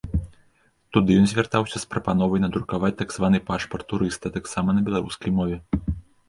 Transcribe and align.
Туды 0.95 1.17
ён 1.23 1.27
звяртаўся 1.33 1.77
з 1.83 1.91
прапановай 1.91 2.41
надрукаваць 2.45 2.91
так 3.03 3.13
званы 3.17 3.43
пашпарт 3.51 3.85
турыста 3.93 4.33
таксама 4.39 4.69
на 4.79 4.85
беларускай 4.89 5.31
мове. 5.43 5.57